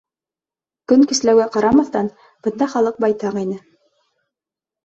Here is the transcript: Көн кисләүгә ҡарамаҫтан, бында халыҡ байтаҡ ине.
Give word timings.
Көн 0.91 1.03
кисләүгә 1.11 1.45
ҡарамаҫтан, 1.57 2.09
бында 2.47 2.69
халыҡ 2.75 2.99
байтаҡ 3.07 3.39
ине. 3.45 3.63